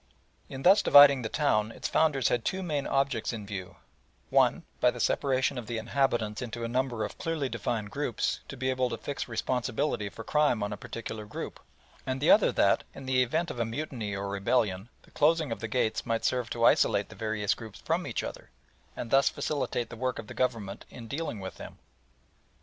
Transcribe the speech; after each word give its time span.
In 0.49 0.63
thus 0.63 0.81
dividing 0.81 1.21
the 1.21 1.29
town 1.29 1.71
its 1.71 1.87
founders 1.87 2.29
had 2.29 2.43
two 2.43 2.63
main 2.63 2.87
objects 2.87 3.31
in 3.31 3.45
view 3.45 3.75
one, 4.31 4.63
by 4.79 4.89
the 4.89 4.99
separation 4.99 5.59
of 5.59 5.67
the 5.67 5.77
inhabitants 5.77 6.41
into 6.41 6.63
a 6.63 6.67
number 6.67 7.05
of 7.05 7.19
clearly 7.19 7.49
defined 7.49 7.91
groups, 7.91 8.39
to 8.47 8.57
be 8.57 8.71
able 8.71 8.89
to 8.89 8.97
fix 8.97 9.27
responsibility 9.27 10.09
for 10.09 10.23
crime 10.23 10.63
on 10.63 10.73
a 10.73 10.75
particular 10.75 11.23
group; 11.27 11.59
and 12.03 12.19
the 12.19 12.31
other 12.31 12.51
that, 12.51 12.83
in 12.95 13.05
the 13.05 13.21
event 13.21 13.51
of 13.51 13.59
a 13.59 13.63
mutiny 13.63 14.15
or 14.15 14.27
rebellion, 14.27 14.89
the 15.03 15.11
closing 15.11 15.51
of 15.51 15.59
the 15.59 15.67
gates 15.67 16.03
might 16.03 16.25
serve 16.25 16.49
to 16.49 16.65
isolate 16.65 17.09
the 17.09 17.15
various 17.15 17.53
groups 17.53 17.79
from 17.81 18.07
each 18.07 18.23
other, 18.23 18.49
and 18.97 19.11
thus 19.11 19.29
facilitate 19.29 19.89
the 19.91 19.95
work 19.95 20.17
of 20.17 20.25
the 20.25 20.33
Government 20.33 20.83
in 20.89 21.07
dealing 21.07 21.39
with 21.39 21.57
them. 21.57 21.77